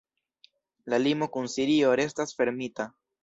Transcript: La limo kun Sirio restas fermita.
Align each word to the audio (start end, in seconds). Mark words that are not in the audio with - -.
La 0.93 0.99
limo 1.03 1.27
kun 1.35 1.51
Sirio 1.57 1.93
restas 2.01 2.35
fermita. 2.39 2.89